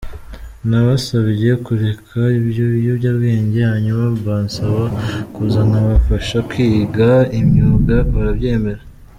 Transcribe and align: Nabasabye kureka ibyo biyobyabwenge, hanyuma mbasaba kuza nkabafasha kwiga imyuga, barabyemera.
Nabasabye 0.69 1.49
kureka 1.65 2.19
ibyo 2.39 2.63
biyobyabwenge, 2.73 3.59
hanyuma 3.71 4.03
mbasaba 4.15 4.83
kuza 5.33 5.59
nkabafasha 5.69 6.37
kwiga 6.49 7.07
imyuga, 7.39 7.95
barabyemera. 8.13 8.81